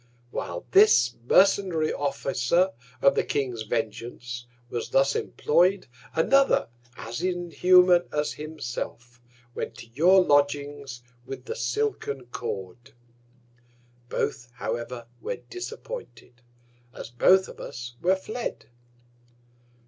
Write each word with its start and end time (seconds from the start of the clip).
Whilst 0.31 0.71
this 0.71 1.13
mercenary 1.27 1.93
Officer 1.93 2.71
of 3.03 3.13
the 3.13 3.23
King's 3.23 3.61
Vengeance 3.61 4.47
was 4.67 4.89
thus 4.89 5.15
employ'd, 5.15 5.85
another 6.15 6.69
as 6.97 7.21
inhuman 7.21 8.07
as 8.11 8.33
himself, 8.33 9.21
went 9.53 9.75
to 9.75 9.87
your 9.93 10.25
Lodgings 10.25 11.03
with 11.23 11.45
the 11.45 11.55
silken 11.55 12.25
Cord. 12.31 12.95
Both, 14.09 14.49
however, 14.55 15.05
were 15.21 15.35
disappointed, 15.37 16.41
as 16.91 17.11
both 17.11 17.47
of 17.47 17.59
us 17.59 17.93
were 18.01 18.15
fled. 18.15 18.65